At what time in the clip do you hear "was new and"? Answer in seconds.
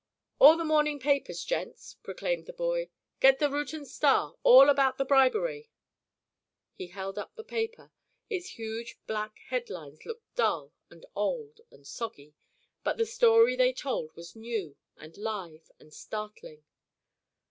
14.15-15.15